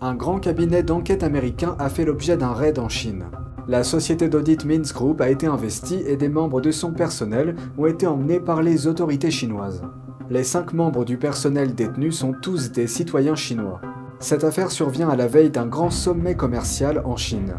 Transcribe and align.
Un 0.00 0.14
grand 0.14 0.38
cabinet 0.38 0.84
d'enquête 0.84 1.24
américain 1.24 1.74
a 1.80 1.88
fait 1.88 2.04
l'objet 2.04 2.36
d'un 2.36 2.52
raid 2.52 2.78
en 2.78 2.88
Chine. 2.88 3.24
La 3.66 3.82
société 3.82 4.28
d'audit 4.28 4.64
Mins 4.64 4.92
Group 4.94 5.20
a 5.20 5.28
été 5.28 5.48
investie 5.48 6.04
et 6.06 6.16
des 6.16 6.28
membres 6.28 6.60
de 6.60 6.70
son 6.70 6.92
personnel 6.92 7.56
ont 7.76 7.86
été 7.86 8.06
emmenés 8.06 8.38
par 8.38 8.62
les 8.62 8.86
autorités 8.86 9.32
chinoises. 9.32 9.82
Les 10.30 10.44
cinq 10.44 10.72
membres 10.72 11.04
du 11.04 11.18
personnel 11.18 11.74
détenus 11.74 12.16
sont 12.16 12.32
tous 12.32 12.70
des 12.70 12.86
citoyens 12.86 13.34
chinois. 13.34 13.80
Cette 14.20 14.44
affaire 14.44 14.70
survient 14.70 15.08
à 15.08 15.16
la 15.16 15.26
veille 15.26 15.50
d'un 15.50 15.66
grand 15.66 15.90
sommet 15.90 16.36
commercial 16.36 17.02
en 17.04 17.16
Chine. 17.16 17.54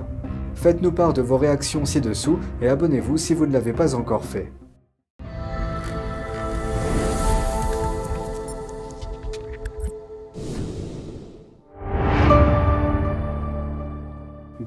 Faites-nous 0.55 0.93
part 0.93 1.11
de 1.11 1.21
vos 1.21 1.37
réactions 1.37 1.83
ci-dessous 1.83 2.39
et 2.61 2.69
abonnez-vous 2.69 3.17
si 3.17 3.33
vous 3.33 3.47
ne 3.47 3.53
l'avez 3.53 3.73
pas 3.73 3.95
encore 3.95 4.23
fait. 4.23 4.53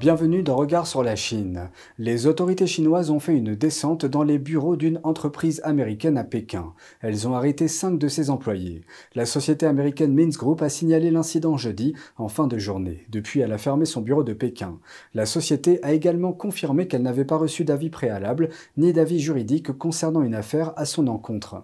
Bienvenue 0.03 0.43
dans 0.43 0.57
Regard 0.57 0.85
sur 0.85 1.01
la 1.01 1.15
Chine. 1.15 1.69
Les 1.97 2.27
autorités 2.27 2.67
chinoises 2.67 3.09
ont 3.09 3.21
fait 3.21 3.37
une 3.37 3.55
descente 3.55 4.05
dans 4.05 4.23
les 4.23 4.37
bureaux 4.37 4.75
d'une 4.75 4.99
entreprise 5.03 5.61
américaine 5.63 6.17
à 6.17 6.25
Pékin. 6.25 6.73
Elles 6.99 7.25
ont 7.25 7.35
arrêté 7.35 7.69
cinq 7.69 7.97
de 7.97 8.09
ses 8.09 8.29
employés. 8.29 8.81
La 9.15 9.25
société 9.25 9.65
américaine 9.65 10.13
Mins 10.13 10.37
Group 10.37 10.61
a 10.61 10.67
signalé 10.67 11.09
l'incident 11.09 11.55
jeudi 11.55 11.93
en 12.17 12.27
fin 12.27 12.47
de 12.47 12.57
journée. 12.57 13.05
Depuis, 13.07 13.39
elle 13.39 13.53
a 13.53 13.57
fermé 13.57 13.85
son 13.85 14.01
bureau 14.01 14.25
de 14.25 14.33
Pékin. 14.33 14.77
La 15.13 15.25
société 15.25 15.81
a 15.83 15.93
également 15.93 16.33
confirmé 16.33 16.89
qu'elle 16.89 17.03
n'avait 17.03 17.23
pas 17.23 17.37
reçu 17.37 17.63
d'avis 17.63 17.89
préalable 17.89 18.49
ni 18.75 18.91
d'avis 18.91 19.21
juridique 19.21 19.71
concernant 19.71 20.23
une 20.23 20.35
affaire 20.35 20.73
à 20.75 20.83
son 20.83 21.07
encontre. 21.07 21.63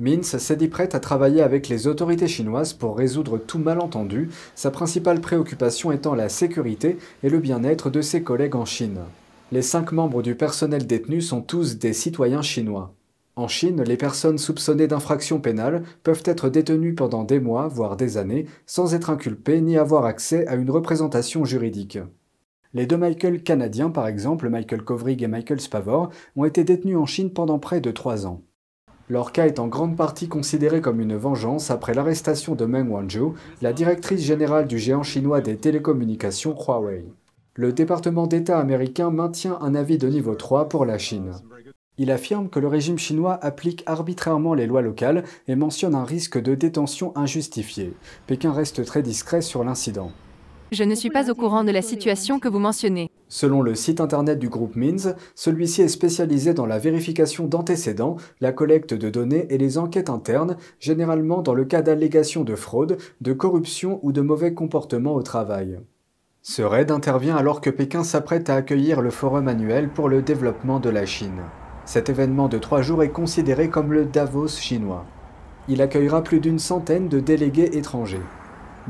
Mins 0.00 0.22
s'est 0.22 0.56
dit 0.56 0.68
prête 0.68 0.94
à 0.94 1.00
travailler 1.00 1.42
avec 1.42 1.68
les 1.68 1.88
autorités 1.88 2.28
chinoises 2.28 2.72
pour 2.72 2.96
résoudre 2.96 3.36
tout 3.36 3.58
malentendu, 3.58 4.30
sa 4.54 4.70
principale 4.70 5.20
préoccupation 5.20 5.90
étant 5.90 6.14
la 6.14 6.28
sécurité 6.28 6.98
et 7.24 7.28
le 7.28 7.40
bien-être 7.40 7.90
de 7.90 8.00
ses 8.00 8.22
collègues 8.22 8.54
en 8.54 8.64
Chine. 8.64 9.00
Les 9.50 9.62
cinq 9.62 9.90
membres 9.90 10.22
du 10.22 10.36
personnel 10.36 10.86
détenu 10.86 11.20
sont 11.20 11.40
tous 11.40 11.78
des 11.78 11.92
citoyens 11.92 12.42
chinois. 12.42 12.94
En 13.34 13.48
Chine, 13.48 13.82
les 13.82 13.96
personnes 13.96 14.38
soupçonnées 14.38 14.86
d'infractions 14.86 15.40
pénales 15.40 15.82
peuvent 16.04 16.22
être 16.26 16.48
détenues 16.48 16.94
pendant 16.94 17.24
des 17.24 17.40
mois, 17.40 17.66
voire 17.66 17.96
des 17.96 18.18
années, 18.18 18.46
sans 18.66 18.94
être 18.94 19.10
inculpées 19.10 19.60
ni 19.60 19.76
avoir 19.76 20.04
accès 20.04 20.46
à 20.46 20.54
une 20.54 20.70
représentation 20.70 21.44
juridique. 21.44 21.98
Les 22.72 22.86
deux 22.86 22.98
Michael 22.98 23.42
canadiens, 23.42 23.90
par 23.90 24.06
exemple, 24.06 24.48
Michael 24.48 24.84
Kovrig 24.84 25.22
et 25.24 25.28
Michael 25.28 25.60
Spavor, 25.60 26.10
ont 26.36 26.44
été 26.44 26.62
détenus 26.62 26.98
en 26.98 27.06
Chine 27.06 27.32
pendant 27.32 27.58
près 27.58 27.80
de 27.80 27.90
trois 27.90 28.26
ans. 28.26 28.42
Leur 29.10 29.32
cas 29.32 29.46
est 29.46 29.58
en 29.58 29.68
grande 29.68 29.96
partie 29.96 30.28
considéré 30.28 30.82
comme 30.82 31.00
une 31.00 31.16
vengeance 31.16 31.70
après 31.70 31.94
l'arrestation 31.94 32.54
de 32.54 32.66
Meng 32.66 32.90
Wanzhou, 32.90 33.34
la 33.62 33.72
directrice 33.72 34.20
générale 34.20 34.66
du 34.66 34.78
géant 34.78 35.02
chinois 35.02 35.40
des 35.40 35.56
télécommunications 35.56 36.54
Huawei. 36.54 37.06
Le 37.54 37.72
département 37.72 38.26
d'État 38.26 38.58
américain 38.58 39.10
maintient 39.10 39.58
un 39.62 39.74
avis 39.74 39.96
de 39.96 40.08
niveau 40.08 40.34
3 40.34 40.68
pour 40.68 40.84
la 40.84 40.98
Chine. 40.98 41.32
Il 41.96 42.10
affirme 42.10 42.50
que 42.50 42.60
le 42.60 42.68
régime 42.68 42.98
chinois 42.98 43.38
applique 43.42 43.82
arbitrairement 43.86 44.54
les 44.54 44.66
lois 44.66 44.82
locales 44.82 45.24
et 45.48 45.56
mentionne 45.56 45.94
un 45.94 46.04
risque 46.04 46.40
de 46.40 46.54
détention 46.54 47.16
injustifié. 47.16 47.94
Pékin 48.26 48.52
reste 48.52 48.84
très 48.84 49.02
discret 49.02 49.40
sur 49.40 49.64
l'incident. 49.64 50.12
Je 50.70 50.84
ne 50.84 50.94
suis 50.94 51.10
pas 51.10 51.30
au 51.30 51.34
courant 51.34 51.64
de 51.64 51.72
la 51.72 51.82
situation 51.82 52.38
que 52.38 52.48
vous 52.48 52.60
mentionnez. 52.60 53.10
Selon 53.28 53.60
le 53.60 53.74
site 53.74 54.00
internet 54.00 54.38
du 54.38 54.48
groupe 54.48 54.74
MINS, 54.74 55.14
celui-ci 55.34 55.82
est 55.82 55.88
spécialisé 55.88 56.54
dans 56.54 56.64
la 56.64 56.78
vérification 56.78 57.46
d'antécédents, 57.46 58.16
la 58.40 58.52
collecte 58.52 58.94
de 58.94 59.10
données 59.10 59.46
et 59.50 59.58
les 59.58 59.76
enquêtes 59.76 60.08
internes, 60.08 60.56
généralement 60.80 61.42
dans 61.42 61.54
le 61.54 61.66
cas 61.66 61.82
d'allégations 61.82 62.44
de 62.44 62.54
fraude, 62.54 62.96
de 63.20 63.32
corruption 63.34 64.00
ou 64.02 64.12
de 64.12 64.22
mauvais 64.22 64.54
comportements 64.54 65.14
au 65.14 65.22
travail. 65.22 65.78
Ce 66.40 66.62
raid 66.62 66.90
intervient 66.90 67.36
alors 67.36 67.60
que 67.60 67.68
Pékin 67.68 68.02
s'apprête 68.02 68.48
à 68.48 68.54
accueillir 68.54 69.02
le 69.02 69.10
forum 69.10 69.48
annuel 69.48 69.90
pour 69.90 70.08
le 70.08 70.22
développement 70.22 70.80
de 70.80 70.88
la 70.88 71.04
Chine. 71.04 71.42
Cet 71.84 72.08
événement 72.08 72.48
de 72.48 72.56
trois 72.56 72.80
jours 72.80 73.02
est 73.02 73.10
considéré 73.10 73.68
comme 73.68 73.92
le 73.92 74.06
Davos 74.06 74.48
chinois. 74.48 75.04
Il 75.68 75.82
accueillera 75.82 76.22
plus 76.22 76.40
d'une 76.40 76.58
centaine 76.58 77.08
de 77.08 77.20
délégués 77.20 77.76
étrangers. 77.76 78.22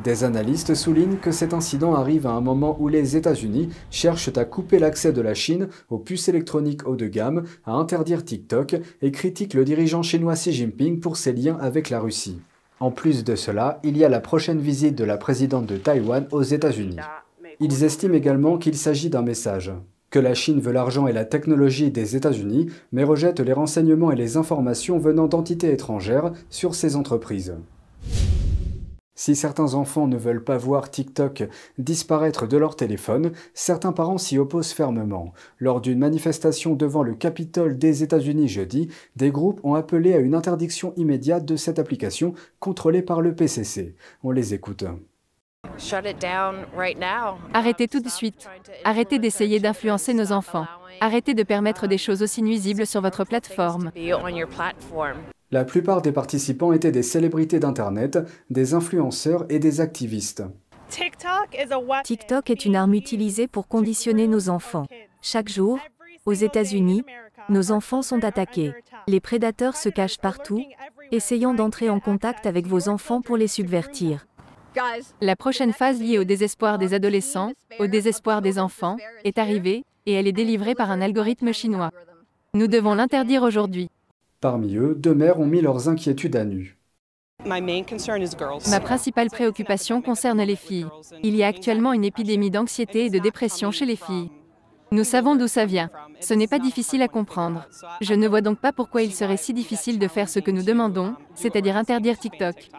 Des 0.05 0.23
analystes 0.23 0.75
soulignent 0.75 1.17
que 1.17 1.33
cet 1.33 1.53
incident 1.53 1.95
arrive 1.95 2.27
à 2.27 2.31
un 2.31 2.41
moment 2.41 2.77
où 2.79 2.87
les 2.87 3.17
États-Unis 3.17 3.71
cherchent 3.91 4.31
à 4.37 4.45
couper 4.45 4.79
l'accès 4.79 5.13
de 5.13 5.21
la 5.21 5.35
Chine 5.35 5.69
aux 5.91 5.99
puces 5.99 6.29
électroniques 6.29 6.87
haut 6.87 6.95
de 6.95 7.07
gamme, 7.07 7.45
à 7.65 7.73
interdire 7.73 8.25
TikTok 8.25 8.77
et 9.03 9.11
critiquent 9.11 9.55
le 9.55 9.65
dirigeant 9.65 10.03
chinois 10.03 10.35
Xi 10.35 10.53
Jinping 10.53 11.01
pour 11.01 11.17
ses 11.17 11.33
liens 11.33 11.59
avec 11.61 11.91
la 11.91 11.99
Russie. 11.99 12.39
En 12.79 12.93
plus 12.93 13.25
de 13.25 13.35
cela, 13.35 13.81
il 13.83 13.97
y 13.97 14.05
a 14.05 14.09
la 14.09 14.21
prochaine 14.21 14.61
visite 14.61 14.95
de 14.95 15.05
la 15.05 15.17
présidente 15.17 15.67
de 15.67 15.77
Taïwan 15.77 16.29
aux 16.31 16.43
États-Unis. 16.43 16.97
Ils 17.59 17.83
estiment 17.83 18.15
également 18.15 18.57
qu'il 18.57 18.77
s'agit 18.77 19.11
d'un 19.11 19.23
message 19.23 19.73
que 20.11 20.21
la 20.21 20.35
Chine 20.35 20.61
veut 20.61 20.73
l'argent 20.73 21.07
et 21.07 21.13
la 21.13 21.25
technologie 21.25 21.91
des 21.91 22.17
États-Unis, 22.17 22.71
mais 22.93 23.05
rejette 23.05 23.41
les 23.41 23.53
renseignements 23.53 24.11
et 24.11 24.17
les 24.17 24.37
informations 24.37 24.99
venant 24.99 25.27
d'entités 25.27 25.73
étrangères 25.73 26.33
sur 26.49 26.75
ces 26.75 26.97
entreprises. 26.97 27.57
Si 29.19 29.35
certains 29.35 29.75
enfants 29.75 30.07
ne 30.07 30.17
veulent 30.17 30.45
pas 30.45 30.57
voir 30.57 30.93
TikTok 30.93 31.43
disparaître 31.77 32.47
de 32.47 32.57
leur 32.57 32.77
téléphone, 32.77 33.33
certains 33.53 33.91
parents 33.91 34.17
s'y 34.17 34.39
opposent 34.39 34.71
fermement. 34.71 35.33
Lors 35.59 35.81
d'une 35.81 35.99
manifestation 35.99 36.77
devant 36.77 37.03
le 37.03 37.15
Capitole 37.15 37.79
des 37.79 38.05
États-Unis 38.05 38.47
jeudi, 38.47 38.91
des 39.17 39.33
groupes 39.33 39.59
ont 39.65 39.75
appelé 39.75 40.15
à 40.15 40.19
une 40.19 40.37
interdiction 40.37 40.93
immédiate 40.97 41.45
de 41.45 41.57
cette 41.57 41.81
application 41.81 42.33
contrôlée 42.61 43.03
par 43.03 43.21
le 43.21 43.35
PCC. 43.35 43.97
On 44.23 44.31
les 44.31 44.55
écoute. 44.55 44.85
Arrêtez 47.53 47.89
tout 47.89 48.01
de 48.01 48.09
suite. 48.09 48.49
Arrêtez 48.85 49.19
d'essayer 49.19 49.59
d'influencer 49.59 50.15
nos 50.15 50.31
enfants. 50.31 50.69
Arrêtez 51.01 51.35
de 51.35 51.43
permettre 51.43 51.89
des 51.89 51.99
choses 51.99 52.23
aussi 52.23 52.41
nuisibles 52.41 52.87
sur 52.87 53.01
votre 53.01 53.25
plateforme. 53.25 53.91
La 55.51 55.65
plupart 55.65 56.03
des 56.03 56.13
participants 56.13 56.75
étaient 56.75 56.93
des 56.93 57.03
célébrités 57.03 57.59
d'Internet, 57.59 58.19
des 58.51 58.75
influenceurs 58.75 59.47
et 59.49 59.59
des 59.59 59.81
activistes. 59.81 60.43
TikTok 62.05 62.51
est 62.51 62.65
une 62.67 62.77
arme 62.77 62.93
utilisée 62.93 63.49
pour 63.49 63.67
conditionner 63.67 64.27
nos 64.27 64.51
enfants. 64.51 64.87
Chaque 65.23 65.49
jour, 65.49 65.79
aux 66.27 66.35
États-Unis, 66.35 67.03
nos 67.49 67.73
enfants 67.73 68.03
sont 68.03 68.25
attaqués. 68.25 68.73
Les 69.07 69.21
prédateurs 69.21 69.77
se 69.77 69.89
cachent 69.89 70.19
partout, 70.19 70.63
essayant 71.13 71.55
d'entrer 71.55 71.89
en 71.89 71.99
contact 71.99 72.45
avec 72.45 72.67
vos 72.67 72.91
enfants 72.91 73.23
pour 73.23 73.39
les 73.39 73.49
subvertir. 73.49 74.27
La 75.23 75.35
prochaine 75.35 75.73
phase 75.73 75.99
liée 75.99 76.19
au 76.19 76.25
désespoir 76.25 76.77
des 76.77 76.93
adolescents, 76.93 77.53
au 77.79 77.87
désespoir 77.87 78.43
des 78.43 78.59
enfants, 78.59 78.99
est 79.25 79.39
arrivée, 79.39 79.85
et 80.05 80.13
elle 80.13 80.27
est 80.27 80.33
délivrée 80.33 80.75
par 80.75 80.91
un 80.91 81.01
algorithme 81.01 81.55
chinois. 81.55 81.91
Nous 82.53 82.67
devons 82.67 82.95
l'interdire 82.95 83.43
aujourd'hui. 83.43 83.89
Parmi 84.41 84.77
eux, 84.77 84.95
deux 84.95 85.15
mères 85.15 85.41
ont 85.41 85.47
mis 85.47 85.61
leurs 85.61 85.89
inquiétudes 85.89 86.37
à 86.37 86.45
nu. 86.45 86.79
Ma 87.45 88.81
principale 88.81 89.31
préoccupation 89.31 90.01
concerne 90.01 90.43
les 90.43 90.57
filles. 90.57 90.87
Il 91.25 91.35
y 91.35 91.43
a 91.43 91.49
actuellement 91.49 91.93
une 91.93 92.05
épidémie 92.05 92.51
d'anxiété 92.51 93.07
et 93.07 93.11
de 93.11 93.19
dépression 93.19 93.73
chez 93.73 93.85
les 93.85 93.97
filles. 93.97 94.31
Nous 94.93 95.05
savons 95.05 95.35
d'où 95.35 95.49
ça 95.49 95.67
vient. 95.67 95.91
Ce 96.21 96.35
n'est 96.35 96.47
pas 96.47 96.61
difficile 96.61 97.03
à 97.03 97.09
comprendre. 97.09 97.67
Je 98.01 98.15
ne 98.15 98.29
vois 98.29 98.41
donc 98.41 98.61
pas 98.61 98.73
pourquoi 98.73 99.03
il 99.03 99.13
serait 99.13 99.37
si 99.37 99.53
difficile 99.53 99.99
de 99.99 100.09
faire 100.09 100.29
ce 100.29 100.39
que 100.39 100.53
nous 100.53 100.63
demandons, 100.63 101.15
c'est-à-dire 101.35 101.77
interdire 101.77 102.19
TikTok. 102.19 102.71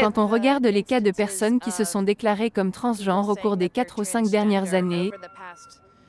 Quand 0.00 0.18
on 0.18 0.26
regarde 0.26 0.66
les 0.66 0.82
cas 0.82 1.00
de 1.00 1.10
personnes 1.10 1.60
qui 1.60 1.70
se 1.70 1.84
sont 1.84 2.02
déclarées 2.02 2.50
comme 2.50 2.72
transgenres 2.72 3.28
au 3.28 3.34
cours 3.34 3.56
des 3.56 3.68
4 3.68 4.00
ou 4.00 4.04
5 4.04 4.28
dernières 4.28 4.74
années, 4.74 5.10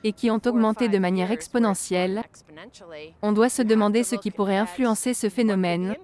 et 0.06 0.12
qui 0.12 0.30
ont 0.30 0.40
augmenté 0.46 0.88
de 0.88 0.98
manière 0.98 1.32
exponentielle, 1.32 2.22
on 3.22 3.32
doit 3.32 3.48
se 3.48 3.62
demander 3.62 4.04
ce 4.04 4.14
qui 4.14 4.30
pourrait 4.30 4.56
influencer 4.56 5.14
ce 5.14 5.28
phénomène, 5.28 5.96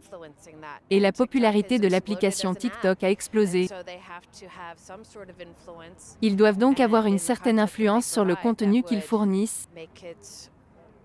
et 0.91 0.99
la 0.99 1.13
popularité 1.13 1.79
de 1.79 1.87
l'application 1.87 2.53
TikTok 2.53 3.05
a 3.05 3.11
explosé. 3.11 3.69
Ils 6.21 6.35
doivent 6.35 6.59
donc 6.59 6.81
avoir 6.81 7.07
une 7.07 7.21
certaine 7.21 7.61
influence 7.61 8.05
sur 8.05 8.25
le 8.25 8.35
contenu 8.35 8.83
qu'ils 8.83 9.03
fournissent 9.03 9.69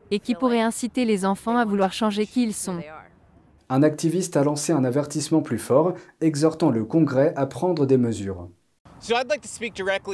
et 0.10 0.19
qui 0.19 0.33
pourrait 0.33 0.62
inciter 0.62 1.06
les 1.06 1.24
enfants 1.24 1.57
à 1.57 1.66
vouloir 1.66 1.94
changer 1.94 2.25
qui 2.25 2.42
ils 2.42 2.56
sont. 2.56 2.80
Un 3.69 3.83
activiste 3.83 4.38
a 4.38 4.44
lancé 4.44 4.74
un 4.74 4.83
avertissement 4.83 5.44
plus 5.44 5.60
fort, 5.60 5.94
exhortant 6.19 6.71
le 6.71 6.83
Congrès 6.83 7.31
à 7.36 7.45
prendre 7.45 7.86
des 7.86 7.98
mesures. 7.98 8.50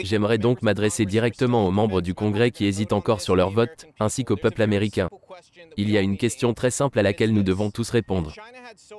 J'aimerais 0.03 0.37
donc 0.37 0.61
m'adresser 0.61 1.05
directement 1.05 1.67
aux 1.67 1.71
membres 1.71 2.01
du 2.01 2.13
Congrès 2.13 2.51
qui 2.51 2.65
hésitent 2.65 2.93
encore 2.93 3.21
sur 3.21 3.35
leur 3.35 3.49
vote, 3.49 3.85
ainsi 3.99 4.23
qu'au 4.23 4.35
peuple 4.35 4.61
américain. 4.61 5.09
Il 5.77 5.89
y 5.89 5.97
a 5.97 6.01
une 6.01 6.17
question 6.17 6.53
très 6.53 6.71
simple 6.71 6.99
à 6.99 7.03
laquelle 7.03 7.33
nous 7.33 7.43
devons 7.43 7.71
tous 7.71 7.89
répondre. 7.89 8.33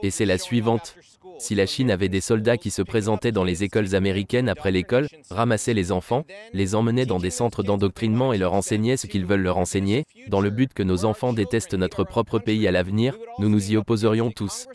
Et 0.03 0.11
c'est 0.11 0.27
la 0.27 0.39
suivante. 0.39 0.97
Si 1.39 1.55
la 1.55 1.67
Chine 1.67 1.91
avait 1.91 2.09
des 2.09 2.21
soldats 2.21 2.57
qui 2.57 2.71
se 2.71 2.83
présentaient 2.83 3.33
dans 3.33 3.45
les 3.45 3.65
écoles 3.65 3.95
américaines 3.95 4.49
après 4.49 4.71
l'école, 4.71 5.09
ramassaient 5.31 5.75
les 5.75 5.93
enfants, 5.93 6.25
les 6.53 6.75
emmenaient 6.75 7.07
dans 7.07 7.19
des 7.19 7.31
centres 7.31 7.63
d'endoctrinement 7.63 8.33
et 8.33 8.39
leur 8.39 8.55
enseignaient 8.55 8.97
ce 8.97 9.07
qu'ils 9.07 9.27
veulent 9.27 9.43
leur 9.43 9.59
enseigner, 9.59 10.05
dans 10.29 10.41
le 10.41 10.51
but 10.51 10.73
que 10.73 10.83
nos 10.83 11.05
enfants 11.05 11.33
détestent 11.33 11.75
notre 11.75 12.05
propre 12.05 12.39
pays 12.39 12.67
à 12.67 12.73
l'avenir, 12.73 13.17
nous 13.39 13.49
nous 13.49 13.73
y 13.73 13.77
opposerions 13.77 14.31
tous. 14.31 14.67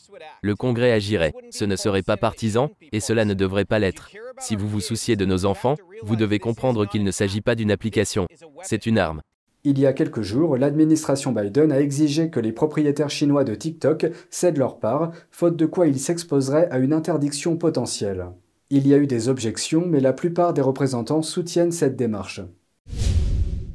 Le 0.42 0.56
Congrès 0.56 0.92
agirait, 0.92 1.34
ce 1.52 1.66
ne 1.66 1.76
serait 1.76 2.04
pas 2.04 2.18
partisan, 2.18 2.70
et 2.92 3.00
cela 3.00 3.26
ne 3.26 3.34
devrait 3.34 3.66
pas 3.66 3.80
l'être. 3.80 4.10
Si 4.40 4.56
vous 4.56 4.68
vous 4.68 4.82
souciez 4.82 5.16
de 5.16 5.26
nos 5.26 5.46
enfants, 5.46 5.76
vous 6.04 6.16
devez 6.16 6.40
comprendre 6.40 6.86
qu'il 6.86 7.04
ne 7.04 7.12
s'agit 7.12 7.42
pas 7.42 7.56
d'une 7.56 7.72
application, 7.72 8.28
c'est 8.62 8.86
une 8.86 8.98
arme. 8.98 9.22
Il 9.66 9.78
y 9.78 9.86
a 9.86 9.92
quelques 9.92 10.22
jours, 10.22 10.56
l'administration 10.56 11.34
Biden 11.34 11.74
a 11.74 11.82
exigé 11.82 12.30
que 12.30 12.40
les 12.40 12.54
propriétaires 12.54 13.10
chinois 13.10 13.44
de 13.44 13.56
TikTok 13.56 14.06
cèdent 14.30 14.58
leur 14.58 14.80
part, 14.80 15.12
faute 15.32 15.58
de 15.58 15.66
quoi 15.66 15.88
ils 15.88 16.00
s'exposeraient 16.00 16.70
à 16.72 16.78
une 16.78 16.94
interdiction 16.94 17.58
potentielle. 17.58 18.28
Il 18.70 18.88
y 18.88 18.94
a 18.94 18.98
eu 18.98 19.06
des 19.06 19.28
objections, 19.28 19.84
mais 19.86 20.00
la 20.00 20.14
plupart 20.14 20.54
des 20.54 20.62
représentants 20.62 21.22
soutiennent 21.22 21.74
cette 21.74 21.98
démarche. 21.98 22.40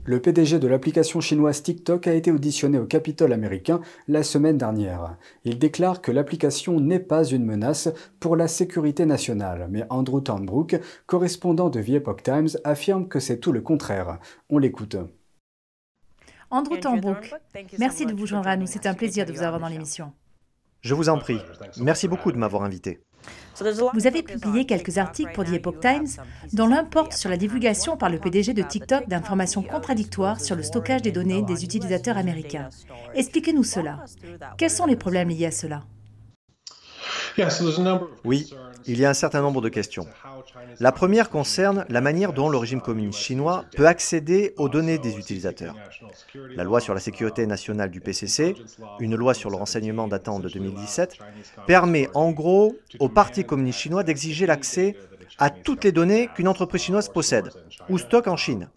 Le 0.06 0.20
PDG 0.20 0.58
de 0.58 0.68
l'application 0.68 1.20
chinoise 1.20 1.62
TikTok 1.62 2.06
a 2.06 2.14
été 2.14 2.30
auditionné 2.30 2.78
au 2.78 2.86
Capitole 2.86 3.34
américain 3.34 3.80
la 4.08 4.22
semaine 4.22 4.56
dernière. 4.56 5.18
Il 5.44 5.58
déclare 5.58 6.00
que 6.00 6.12
l'application 6.12 6.80
n'est 6.80 6.98
pas 6.98 7.24
une 7.24 7.44
menace 7.44 7.90
pour 8.20 8.36
la 8.36 8.48
sécurité 8.48 9.04
nationale, 9.04 9.66
mais 9.70 9.84
Andrew 9.90 10.20
Thornbrook, 10.20 10.80
correspondant 11.06 11.68
de 11.68 11.82
The 11.82 11.90
Epoch 11.90 12.22
Times, 12.22 12.50
affirme 12.64 13.08
que 13.08 13.20
c'est 13.20 13.38
tout 13.38 13.52
le 13.52 13.60
contraire. 13.60 14.18
On 14.48 14.56
l'écoute. 14.56 14.96
Andrew 16.54 16.78
Tambrook, 16.78 17.34
merci 17.80 18.06
de 18.06 18.14
vous 18.14 18.26
joindre 18.26 18.46
à 18.46 18.56
nous. 18.56 18.66
C'est 18.66 18.86
un 18.86 18.94
plaisir 18.94 19.26
de 19.26 19.32
vous 19.32 19.42
avoir 19.42 19.60
dans 19.60 19.66
l'émission. 19.66 20.12
Je 20.82 20.94
vous 20.94 21.08
en 21.08 21.18
prie. 21.18 21.40
Merci 21.78 22.06
beaucoup 22.06 22.30
de 22.30 22.36
m'avoir 22.36 22.62
invité. 22.62 23.00
Vous 23.94 24.06
avez 24.06 24.22
publié 24.22 24.64
quelques 24.64 24.98
articles 24.98 25.32
pour 25.32 25.44
The 25.44 25.54
Epoch 25.54 25.80
Times, 25.80 26.06
dont 26.52 26.68
l'un 26.68 26.84
porte 26.84 27.14
sur 27.14 27.28
la 27.28 27.36
divulgation 27.36 27.96
par 27.96 28.08
le 28.08 28.18
PDG 28.18 28.52
de 28.52 28.62
TikTok 28.62 29.08
d'informations 29.08 29.62
contradictoires 29.62 30.40
sur 30.40 30.54
le 30.54 30.62
stockage 30.62 31.02
des 31.02 31.10
données 31.10 31.42
des 31.42 31.64
utilisateurs 31.64 32.18
américains. 32.18 32.68
Expliquez-nous 33.14 33.64
cela. 33.64 34.04
Quels 34.56 34.70
sont 34.70 34.86
les 34.86 34.96
problèmes 34.96 35.30
liés 35.30 35.46
à 35.46 35.50
cela? 35.50 35.82
Oui, 38.24 38.54
il 38.86 38.98
y 38.98 39.04
a 39.04 39.10
un 39.10 39.14
certain 39.14 39.40
nombre 39.40 39.60
de 39.60 39.68
questions. 39.68 40.06
La 40.80 40.92
première 40.92 41.30
concerne 41.30 41.84
la 41.88 42.00
manière 42.00 42.32
dont 42.32 42.48
le 42.48 42.56
régime 42.56 42.80
communiste 42.80 43.18
chinois 43.18 43.64
peut 43.76 43.86
accéder 43.86 44.54
aux 44.56 44.68
données 44.68 44.98
des 44.98 45.16
utilisateurs. 45.16 45.74
La 46.54 46.64
loi 46.64 46.80
sur 46.80 46.94
la 46.94 47.00
sécurité 47.00 47.46
nationale 47.46 47.90
du 47.90 48.00
PCC, 48.00 48.54
une 49.00 49.16
loi 49.16 49.34
sur 49.34 49.50
le 49.50 49.56
renseignement 49.56 50.08
datant 50.08 50.40
de 50.40 50.48
2017, 50.48 51.18
permet 51.66 52.08
en 52.14 52.30
gros 52.32 52.76
au 52.98 53.08
Parti 53.08 53.44
communiste 53.44 53.80
chinois 53.80 54.02
d'exiger 54.02 54.46
l'accès 54.46 54.96
à 55.38 55.50
toutes 55.50 55.84
les 55.84 55.92
données 55.92 56.28
qu'une 56.34 56.48
entreprise 56.48 56.82
chinoise 56.82 57.08
possède 57.08 57.50
ou 57.88 57.98
stocke 57.98 58.28
en 58.28 58.36
Chine. 58.36 58.68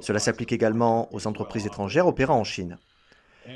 Cela 0.00 0.18
s'applique 0.18 0.52
également 0.52 1.08
aux 1.14 1.26
entreprises 1.26 1.66
étrangères 1.66 2.06
opérant 2.06 2.38
en 2.38 2.44
Chine. 2.44 2.78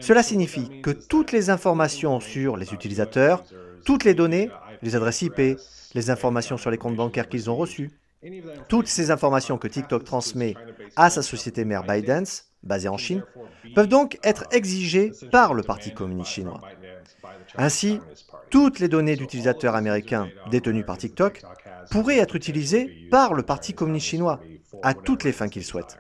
Cela 0.01 0.23
signifie 0.23 0.81
que 0.83 0.91
toutes 0.91 1.33
les 1.33 1.51
informations 1.51 2.21
sur 2.21 2.57
les 2.57 2.73
utilisateurs, 2.73 3.43
toutes 3.85 4.05
les 4.05 4.15
données, 4.15 4.51
les 4.83 4.97
adresses 4.97 5.23
IP, 5.23 5.59
les 5.95 6.11
informations 6.11 6.57
sur 6.57 6.71
les 6.71 6.79
comptes 6.79 6.97
bancaires 6.97 7.29
qu'ils 7.29 7.51
ont 7.51 7.57
reçus, 7.57 7.91
toutes 8.69 8.89
ces 8.89 9.11
informations 9.11 9.59
que 9.59 9.69
TikTok 9.69 10.05
transmet 10.05 10.55
à 10.97 11.09
sa 11.11 11.23
société 11.23 11.65
mère 11.65 11.85
ByteDance, 11.85 12.47
basée 12.63 12.89
en 12.89 12.97
Chine, 12.97 13.23
peuvent 13.75 13.89
donc 13.89 14.19
être 14.25 14.45
exigées 14.51 15.13
par 15.31 15.55
le 15.55 15.63
Parti 15.63 15.95
communiste 15.95 16.31
chinois. 16.31 16.61
Ainsi, 17.57 18.01
toutes 18.51 18.81
les 18.81 18.89
données 18.89 19.17
d'utilisateurs 19.17 19.77
américains 19.77 20.29
détenues 20.51 20.85
par 20.85 20.99
TikTok 20.99 21.43
pourraient 21.91 22.19
être 22.19 22.35
utilisées 22.35 23.09
par 23.11 23.35
le 23.35 23.43
Parti 23.43 23.75
communiste 23.75 24.07
chinois 24.07 24.41
à 24.83 24.95
toutes 24.95 25.25
les 25.25 25.33
fins 25.33 25.49
qu'il 25.49 25.65
souhaite. 25.65 25.99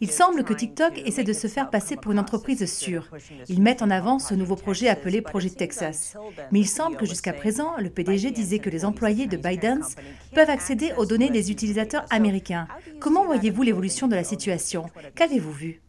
Il 0.00 0.10
semble 0.10 0.44
que 0.44 0.52
TikTok 0.52 0.98
essaie 1.04 1.24
de 1.24 1.32
se 1.32 1.46
faire 1.46 1.70
passer 1.70 1.96
pour 1.96 2.12
une 2.12 2.18
entreprise 2.18 2.72
sûre. 2.72 3.08
Ils 3.48 3.62
mettent 3.62 3.82
en 3.82 3.90
avant 3.90 4.18
ce 4.18 4.34
nouveau 4.34 4.56
projet 4.56 4.88
appelé 4.88 5.20
Projet 5.20 5.50
Texas. 5.50 6.16
Mais 6.52 6.60
il 6.60 6.68
semble 6.68 6.96
que 6.96 7.06
jusqu'à 7.06 7.32
présent, 7.32 7.76
le 7.78 7.90
PDG 7.90 8.30
disait 8.30 8.58
que 8.58 8.70
les 8.70 8.84
employés 8.84 9.26
de 9.26 9.36
ByteDance 9.36 9.96
peuvent 10.34 10.50
accéder 10.50 10.92
aux 10.96 11.06
données 11.06 11.30
des 11.30 11.50
utilisateurs 11.50 12.04
américains. 12.10 12.68
Comment 13.00 13.24
voyez-vous 13.24 13.62
l'évolution 13.62 14.06
de 14.06 14.14
la 14.14 14.24
situation 14.24 14.86
Qu'avez-vous 15.14 15.52
vu? 15.52 15.82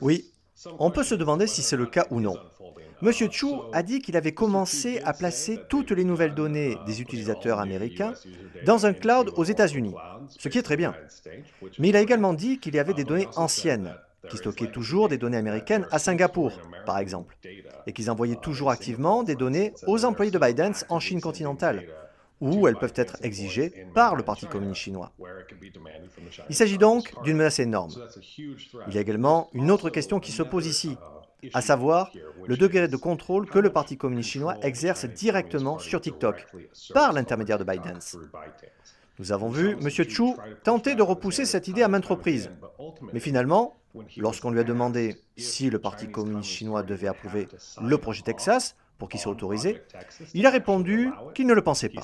Oui, 0.00 0.32
on 0.78 0.90
peut 0.90 1.04
se 1.04 1.14
demander 1.14 1.46
si 1.46 1.62
c'est 1.62 1.76
le 1.76 1.86
cas 1.86 2.06
ou 2.10 2.20
non. 2.20 2.36
Monsieur 3.00 3.28
Chu 3.30 3.46
a 3.72 3.82
dit 3.84 4.00
qu'il 4.00 4.16
avait 4.16 4.32
commencé 4.32 5.00
à 5.04 5.12
placer 5.12 5.60
toutes 5.68 5.92
les 5.92 6.04
nouvelles 6.04 6.34
données 6.34 6.76
des 6.84 7.00
utilisateurs 7.00 7.60
américains 7.60 8.14
dans 8.66 8.86
un 8.86 8.92
cloud 8.92 9.30
aux 9.36 9.44
États-Unis, 9.44 9.94
ce 10.28 10.48
qui 10.48 10.58
est 10.58 10.62
très 10.62 10.76
bien. 10.76 10.94
Mais 11.78 11.90
il 11.90 11.96
a 11.96 12.00
également 12.00 12.34
dit 12.34 12.58
qu'il 12.58 12.74
y 12.74 12.78
avait 12.78 12.94
des 12.94 13.04
données 13.04 13.28
anciennes, 13.36 13.94
qui 14.28 14.36
stockaient 14.36 14.70
toujours 14.70 15.08
des 15.08 15.16
données 15.16 15.36
américaines 15.36 15.86
à 15.92 16.00
Singapour, 16.00 16.52
par 16.86 16.98
exemple, 16.98 17.36
et 17.86 17.92
qu'ils 17.92 18.10
envoyaient 18.10 18.36
toujours 18.36 18.70
activement 18.70 19.22
des 19.22 19.36
données 19.36 19.74
aux 19.86 20.04
employés 20.04 20.32
de 20.32 20.38
Biden 20.38 20.72
en 20.88 20.98
Chine 20.98 21.20
continentale, 21.20 21.84
où 22.40 22.66
elles 22.66 22.76
peuvent 22.76 22.94
être 22.96 23.16
exigées 23.22 23.86
par 23.94 24.16
le 24.16 24.24
Parti 24.24 24.46
communiste 24.46 24.80
chinois. 24.80 25.12
Il 26.48 26.54
s'agit 26.54 26.78
donc 26.78 27.12
d'une 27.22 27.36
menace 27.36 27.60
énorme. 27.60 27.92
Il 28.88 28.94
y 28.94 28.98
a 28.98 29.00
également 29.00 29.50
une 29.52 29.70
autre 29.70 29.88
question 29.88 30.18
qui 30.18 30.32
se 30.32 30.42
pose 30.42 30.66
ici, 30.66 30.96
à 31.54 31.60
savoir 31.60 32.12
le 32.46 32.56
degré 32.56 32.88
de 32.88 32.96
contrôle 32.96 33.48
que 33.48 33.58
le 33.58 33.70
Parti 33.70 33.96
communiste 33.96 34.30
chinois 34.30 34.56
exerce 34.62 35.04
directement 35.04 35.78
sur 35.78 36.00
TikTok, 36.00 36.46
par 36.92 37.12
l'intermédiaire 37.12 37.58
de 37.58 37.64
Biden. 37.64 37.98
Nous 39.18 39.32
avons 39.32 39.48
vu 39.48 39.76
M. 39.80 39.90
Chu 39.90 40.34
tenter 40.62 40.94
de 40.94 41.02
repousser 41.02 41.44
cette 41.44 41.68
idée 41.68 41.82
à 41.82 41.88
maintes 41.88 42.06
reprises. 42.06 42.50
Mais 43.12 43.20
finalement, 43.20 43.76
lorsqu'on 44.16 44.50
lui 44.50 44.60
a 44.60 44.64
demandé 44.64 45.16
si 45.36 45.70
le 45.70 45.78
Parti 45.78 46.08
communiste 46.08 46.50
chinois 46.50 46.82
devait 46.82 47.08
approuver 47.08 47.48
le 47.82 47.98
projet 47.98 48.22
Texas, 48.22 48.76
pour 48.98 49.08
qu'il 49.08 49.20
soit 49.20 49.32
autorisé, 49.32 49.80
il 50.34 50.46
a 50.46 50.50
répondu 50.50 51.10
qu'il 51.34 51.46
ne 51.46 51.54
le 51.54 51.62
pensait 51.62 51.88
pas. 51.88 52.02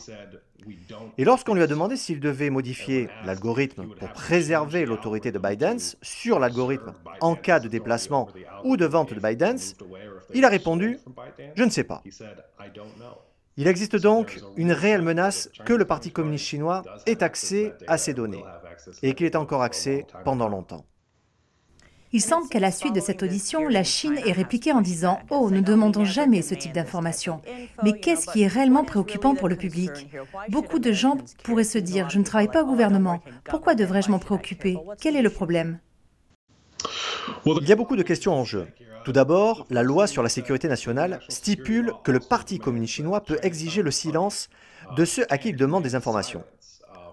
Et 1.18 1.24
lorsqu'on 1.24 1.54
lui 1.54 1.62
a 1.62 1.66
demandé 1.66 1.96
s'il 1.96 2.20
devait 2.20 2.50
modifier 2.50 3.08
l'algorithme 3.24 3.88
pour 3.98 4.08
préserver 4.12 4.86
l'autorité 4.86 5.32
de 5.32 5.38
Biden 5.38 5.78
sur 6.00 6.38
l'algorithme 6.38 6.94
en 7.20 7.34
cas 7.34 7.60
de 7.60 7.68
déplacement 7.68 8.28
ou 8.64 8.76
de 8.76 8.86
vente 8.86 9.12
de 9.12 9.20
Biden, 9.20 9.58
il 10.32 10.44
a 10.44 10.48
répondu⁇ 10.48 10.98
Je 11.54 11.64
ne 11.64 11.70
sais 11.70 11.84
pas⁇ 11.84 12.02
Il 13.56 13.66
existe 13.66 13.96
donc 13.96 14.40
une 14.56 14.72
réelle 14.72 15.02
menace 15.02 15.50
que 15.64 15.72
le 15.72 15.84
Parti 15.84 16.12
communiste 16.12 16.46
chinois 16.46 16.82
ait 17.06 17.22
accès 17.22 17.74
à 17.86 17.98
ces 17.98 18.14
données 18.14 18.44
et 19.02 19.14
qu'il 19.14 19.26
ait 19.26 19.36
encore 19.36 19.62
accès 19.62 20.06
pendant 20.24 20.48
longtemps. 20.48 20.86
Il 22.14 22.20
semble 22.20 22.48
qu'à 22.48 22.60
la 22.60 22.70
suite 22.70 22.94
de 22.94 23.00
cette 23.00 23.24
audition, 23.24 23.66
la 23.66 23.82
Chine 23.82 24.16
ait 24.24 24.30
répliqué 24.30 24.70
en 24.70 24.80
disant⁇ 24.80 25.14
Oh, 25.30 25.50
nous 25.50 25.56
ne 25.56 25.62
demandons 25.62 26.04
jamais 26.04 26.42
ce 26.42 26.54
type 26.54 26.72
d'informations. 26.72 27.42
Mais 27.82 27.98
qu'est-ce 27.98 28.30
qui 28.30 28.44
est 28.44 28.46
réellement 28.46 28.84
préoccupant 28.84 29.34
pour 29.34 29.48
le 29.48 29.56
public? 29.56 29.90
Beaucoup 30.48 30.78
de 30.78 30.92
gens 30.92 31.16
pourraient 31.42 31.64
se 31.64 31.76
dire⁇ 31.76 32.06
Je 32.12 32.20
ne 32.20 32.22
travaille 32.22 32.52
pas 32.52 32.62
au 32.62 32.66
gouvernement. 32.66 33.20
Pourquoi 33.42 33.74
devrais-je 33.74 34.12
m'en 34.12 34.20
préoccuper? 34.20 34.78
Quel 35.00 35.16
est 35.16 35.22
le 35.22 35.30
problème?⁇ 35.30 35.80
Il 37.60 37.68
y 37.68 37.72
a 37.72 37.76
beaucoup 37.76 37.96
de 37.96 38.04
questions 38.04 38.32
en 38.32 38.44
jeu. 38.44 38.68
Tout 39.04 39.10
d'abord, 39.10 39.66
la 39.68 39.82
loi 39.82 40.06
sur 40.06 40.22
la 40.22 40.28
sécurité 40.28 40.68
nationale 40.68 41.18
stipule 41.28 41.92
que 42.04 42.12
le 42.12 42.20
Parti 42.20 42.60
communiste 42.60 42.94
chinois 42.94 43.22
peut 43.22 43.40
exiger 43.42 43.82
le 43.82 43.90
silence 43.90 44.50
de 44.96 45.04
ceux 45.04 45.26
à 45.30 45.38
qui 45.38 45.48
il 45.48 45.56
demande 45.56 45.82
des 45.82 45.96
informations. 45.96 46.44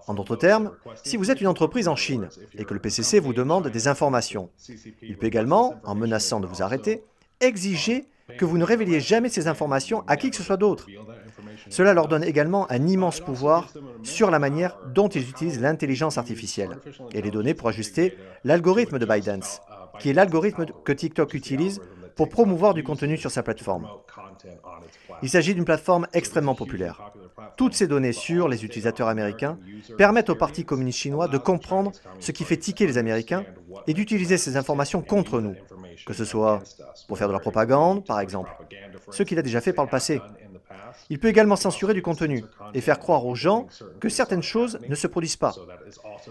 En 0.06 0.14
d'autres 0.14 0.36
termes, 0.36 0.72
si 1.04 1.16
vous 1.16 1.30
êtes 1.30 1.40
une 1.40 1.46
entreprise 1.46 1.88
en 1.88 1.96
Chine 1.96 2.28
et 2.56 2.64
que 2.64 2.74
le 2.74 2.80
PCC 2.80 3.20
vous 3.20 3.32
demande 3.32 3.68
des 3.68 3.88
informations, 3.88 4.50
il 5.00 5.16
peut 5.16 5.26
également, 5.26 5.74
en 5.84 5.94
menaçant 5.94 6.40
de 6.40 6.46
vous 6.46 6.62
arrêter, 6.62 7.04
exiger 7.40 8.06
que 8.38 8.44
vous 8.44 8.58
ne 8.58 8.64
révéliez 8.64 9.00
jamais 9.00 9.28
ces 9.28 9.48
informations 9.48 10.04
à 10.06 10.16
qui 10.16 10.30
que 10.30 10.36
ce 10.36 10.42
soit 10.42 10.56
d'autre. 10.56 10.86
Cela 11.68 11.94
leur 11.94 12.08
donne 12.08 12.24
également 12.24 12.70
un 12.70 12.86
immense 12.86 13.20
pouvoir 13.20 13.68
sur 14.02 14.30
la 14.30 14.38
manière 14.38 14.78
dont 14.94 15.08
ils 15.08 15.28
utilisent 15.28 15.60
l'intelligence 15.60 16.18
artificielle 16.18 16.78
et 17.12 17.22
les 17.22 17.30
données 17.30 17.54
pour 17.54 17.68
ajuster 17.68 18.16
l'algorithme 18.44 18.98
de 18.98 19.06
ByteDance, 19.06 19.60
qui 19.98 20.10
est 20.10 20.14
l'algorithme 20.14 20.66
que 20.84 20.92
TikTok 20.92 21.34
utilise 21.34 21.80
pour 22.16 22.28
promouvoir 22.28 22.74
du 22.74 22.82
contenu 22.82 23.16
sur 23.16 23.30
sa 23.30 23.42
plateforme. 23.42 23.88
Il 25.22 25.28
s'agit 25.28 25.54
d'une 25.54 25.64
plateforme 25.64 26.06
extrêmement 26.12 26.54
populaire. 26.54 27.12
Toutes 27.56 27.74
ces 27.74 27.86
données 27.86 28.12
sur 28.12 28.48
les 28.48 28.64
utilisateurs 28.64 29.08
américains 29.08 29.58
permettent 29.96 30.30
au 30.30 30.34
Parti 30.34 30.64
communiste 30.64 30.98
chinois 30.98 31.28
de 31.28 31.38
comprendre 31.38 31.92
ce 32.20 32.32
qui 32.32 32.44
fait 32.44 32.56
tiquer 32.56 32.86
les 32.86 32.98
Américains 32.98 33.44
et 33.86 33.94
d'utiliser 33.94 34.38
ces 34.38 34.56
informations 34.56 35.02
contre 35.02 35.40
nous, 35.40 35.54
que 36.06 36.12
ce 36.12 36.24
soit 36.24 36.62
pour 37.08 37.18
faire 37.18 37.28
de 37.28 37.32
la 37.32 37.40
propagande, 37.40 38.04
par 38.04 38.20
exemple, 38.20 38.50
ce 39.10 39.22
qu'il 39.22 39.38
a 39.38 39.42
déjà 39.42 39.60
fait 39.60 39.72
par 39.72 39.84
le 39.84 39.90
passé. 39.90 40.20
Il 41.10 41.18
peut 41.18 41.28
également 41.28 41.56
censurer 41.56 41.94
du 41.94 42.02
contenu 42.02 42.44
et 42.74 42.80
faire 42.80 42.98
croire 42.98 43.26
aux 43.26 43.34
gens 43.34 43.66
que 44.00 44.08
certaines 44.08 44.42
choses 44.42 44.78
ne 44.88 44.94
se 44.94 45.06
produisent 45.06 45.36
pas. 45.36 45.54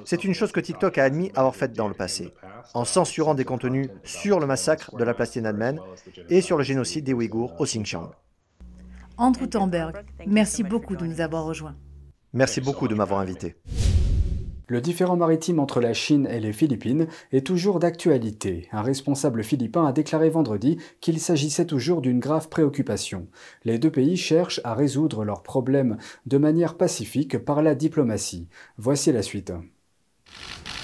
C'est 0.05 0.23
une 0.23 0.33
chose 0.33 0.51
que 0.51 0.59
TikTok 0.59 0.97
a 0.97 1.03
admis 1.03 1.31
avoir 1.35 1.55
faite 1.55 1.73
dans 1.73 1.87
le 1.87 1.93
passé, 1.93 2.33
en 2.73 2.85
censurant 2.85 3.33
des 3.33 3.45
contenus 3.45 3.89
sur 4.03 4.39
le 4.39 4.47
massacre 4.47 4.95
de 4.95 5.03
la 5.03 5.13
place 5.13 5.31
Tiananmen 5.31 5.79
et 6.29 6.41
sur 6.41 6.57
le 6.57 6.63
génocide 6.63 7.03
des 7.03 7.13
Ouïghours 7.13 7.53
au 7.59 7.65
Xinjiang. 7.65 8.11
Andrew 9.17 9.45
Thornberg, 9.45 10.03
merci 10.25 10.63
beaucoup 10.63 10.95
de 10.95 11.05
nous 11.05 11.21
avoir 11.21 11.43
rejoints. 11.43 11.75
Merci 12.33 12.61
beaucoup 12.61 12.87
de 12.87 12.95
m'avoir 12.95 13.19
invité. 13.19 13.55
Le 14.71 14.79
différend 14.79 15.17
maritime 15.17 15.59
entre 15.59 15.81
la 15.81 15.91
Chine 15.91 16.25
et 16.31 16.39
les 16.39 16.53
Philippines 16.53 17.07
est 17.33 17.45
toujours 17.45 17.81
d'actualité. 17.81 18.69
Un 18.71 18.81
responsable 18.81 19.43
philippin 19.43 19.85
a 19.85 19.91
déclaré 19.91 20.29
vendredi 20.29 20.77
qu'il 21.01 21.19
s'agissait 21.19 21.65
toujours 21.65 21.99
d'une 21.99 22.21
grave 22.21 22.47
préoccupation. 22.47 23.27
Les 23.65 23.79
deux 23.79 23.91
pays 23.91 24.15
cherchent 24.15 24.61
à 24.63 24.73
résoudre 24.73 25.25
leurs 25.25 25.43
problèmes 25.43 25.97
de 26.25 26.37
manière 26.37 26.77
pacifique 26.77 27.37
par 27.37 27.61
la 27.61 27.75
diplomatie. 27.75 28.47
Voici 28.77 29.11
la 29.11 29.23
suite. 29.23 29.51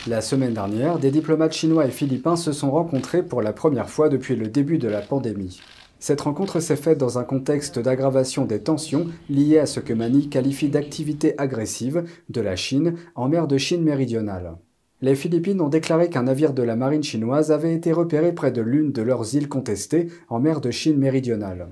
La 0.06 0.20
semaine 0.20 0.53
dernière, 0.53 1.00
des 1.00 1.10
diplomates 1.10 1.53
chinois 1.53 1.86
et 1.86 1.91
philippins 1.91 2.36
se 2.36 2.51
sont 2.51 2.72
rencontrés 2.72 3.24
pour 3.24 3.41
la 3.41 3.53
première 3.53 3.89
fois 3.89 4.10
depuis 4.10 4.36
le 4.36 4.50
début 4.50 4.79
de 4.79 4.89
la 4.89 5.00
pandémie. 5.00 5.62
Cette 6.00 6.22
rencontre 6.22 6.60
s'est 6.60 6.75
faite 6.75 7.00
dans 7.00 7.18
un 7.18 7.24
contexte 7.24 7.80
d'aggravation 7.80 8.46
des 8.46 8.60
tensions 8.60 9.08
liées 9.30 9.58
à 9.58 9.66
ce 9.66 9.80
que 9.80 9.94
Mani 9.94 10.30
qualifie 10.30 10.70
d'activité 10.70 11.34
agressive 11.39 12.04
de 12.30 12.42
la 12.42 12.56
Chine 12.56 12.94
en 13.16 13.27
mer 13.27 13.48
de 13.48 13.58
Chine 13.58 13.84
méridionale. 13.84 14.58
Les 15.01 15.16
Philippines 15.16 15.62
ont 15.62 15.70
déclaré 15.70 16.10
qu'un 16.10 16.24
navire 16.24 16.54
de 16.54 16.63
la 16.63 16.75
marine 16.75 17.04
chinoise 17.04 17.51
avait 17.51 17.74
été 17.74 17.92
repéré 17.92 18.34
près 18.34 18.51
de 18.51 18.62
l'une 18.62 18.92
de 18.92 19.01
leurs 19.01 19.36
îles 19.36 19.50
contestées 19.50 20.08
en 20.30 20.39
mer 20.39 20.62
de 20.62 20.72
Chine 20.72 20.98
méridionale. 20.98 21.68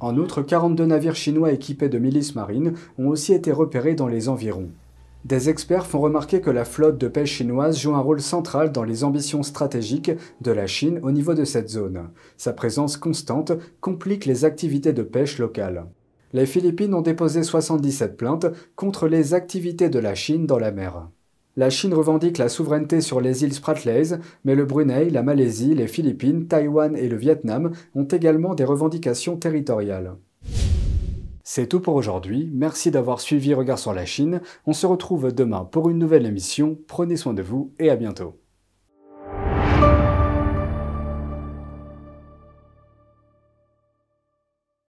En 0.00 0.16
outre, 0.18 0.42
42 0.42 0.86
navires 0.86 1.16
chinois 1.16 1.52
équipés 1.52 1.88
de 1.88 1.98
milices 1.98 2.34
marines 2.34 2.74
ont 2.98 3.08
aussi 3.08 3.32
été 3.32 3.52
repérés 3.52 3.94
dans 3.94 4.08
les 4.08 4.28
environs. 4.28 4.68
Des 5.24 5.48
experts 5.48 5.86
font 5.86 6.00
remarquer 6.00 6.42
que 6.42 6.50
la 6.50 6.66
flotte 6.66 6.98
de 6.98 7.08
pêche 7.08 7.32
chinoise 7.32 7.78
joue 7.78 7.94
un 7.94 8.00
rôle 8.00 8.20
central 8.20 8.72
dans 8.72 8.84
les 8.84 9.04
ambitions 9.04 9.42
stratégiques 9.42 10.12
de 10.42 10.52
la 10.52 10.66
Chine 10.66 11.00
au 11.02 11.12
niveau 11.12 11.32
de 11.32 11.44
cette 11.44 11.70
zone. 11.70 12.10
Sa 12.36 12.52
présence 12.52 12.98
constante 12.98 13.52
complique 13.80 14.26
les 14.26 14.44
activités 14.44 14.92
de 14.92 15.02
pêche 15.02 15.38
locales. 15.38 15.86
Les 16.34 16.44
Philippines 16.44 16.92
ont 16.92 17.00
déposé 17.00 17.42
77 17.42 18.18
plaintes 18.18 18.46
contre 18.76 19.08
les 19.08 19.32
activités 19.32 19.88
de 19.88 19.98
la 19.98 20.14
Chine 20.14 20.44
dans 20.44 20.58
la 20.58 20.72
mer. 20.72 21.08
La 21.56 21.70
Chine 21.70 21.94
revendique 21.94 22.36
la 22.36 22.50
souveraineté 22.50 23.00
sur 23.00 23.22
les 23.22 23.44
îles 23.44 23.54
Spratleys, 23.54 24.18
mais 24.44 24.54
le 24.54 24.66
Brunei, 24.66 25.08
la 25.08 25.22
Malaisie, 25.22 25.74
les 25.74 25.86
Philippines, 25.86 26.48
Taïwan 26.48 26.96
et 26.96 27.08
le 27.08 27.16
Vietnam 27.16 27.70
ont 27.94 28.04
également 28.04 28.54
des 28.54 28.64
revendications 28.64 29.36
territoriales. 29.38 30.16
C'est 31.46 31.68
tout 31.68 31.80
pour 31.80 31.94
aujourd'hui, 31.94 32.50
merci 32.54 32.90
d'avoir 32.90 33.20
suivi 33.20 33.52
Regard 33.52 33.78
sur 33.78 33.92
la 33.92 34.06
Chine, 34.06 34.40
on 34.66 34.72
se 34.72 34.86
retrouve 34.86 35.30
demain 35.30 35.66
pour 35.66 35.90
une 35.90 35.98
nouvelle 35.98 36.24
émission, 36.24 36.78
prenez 36.88 37.18
soin 37.18 37.34
de 37.34 37.42
vous 37.42 37.74
et 37.78 37.90
à 37.90 37.96
bientôt. 37.96 38.43